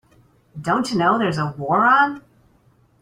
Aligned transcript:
Don't 0.59 0.89
you 0.91 0.97
know 0.97 1.19
there's 1.19 1.37
a 1.37 1.53
war 1.59 1.85
on? 1.85 2.23